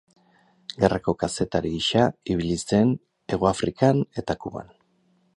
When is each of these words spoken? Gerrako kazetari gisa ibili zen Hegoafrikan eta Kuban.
Gerrako 0.83 1.13
kazetari 1.23 1.73
gisa 1.73 2.05
ibili 2.35 2.55
zen 2.61 2.93
Hegoafrikan 3.33 4.01
eta 4.23 4.37
Kuban. 4.45 4.73